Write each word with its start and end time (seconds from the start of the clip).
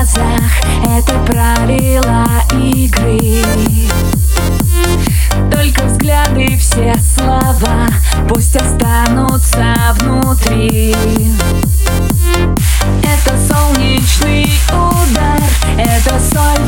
глазах. 0.00 0.50
Это 0.86 1.12
правила 1.26 2.26
игры. 2.52 3.44
Только 5.52 5.84
взгляды, 5.84 6.56
все 6.56 6.96
слова 7.14 7.88
Пусть 8.28 8.56
останутся 8.56 9.74
внутри. 9.98 10.94
Это 13.02 13.36
солнечный 13.46 14.50
удар 14.70 15.40
Это 15.76 16.18
соль 16.18 16.59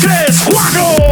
tres, 0.00 0.40
cuatro. 0.48 1.09